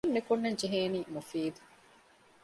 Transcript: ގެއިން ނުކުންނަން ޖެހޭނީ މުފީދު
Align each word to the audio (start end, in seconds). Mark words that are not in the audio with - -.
ގެއިން 0.05 0.15
ނުކުންނަން 0.17 0.57
ޖެހޭނީ 0.61 0.99
މުފީދު 1.13 1.61